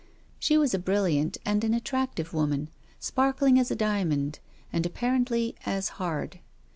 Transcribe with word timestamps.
She 0.39 0.57
was 0.57 0.73
a 0.73 0.79
brilliant 0.79 1.37
and 1.45 1.63
an 1.63 1.75
attractive 1.75 2.33
woman, 2.33 2.71
sparkling 2.99 3.59
as 3.59 3.69
a 3.69 3.75
diamond, 3.75 4.39
and 4.73 4.83
apparently 4.83 5.53
as 5.63 5.89
hard. 5.89 6.39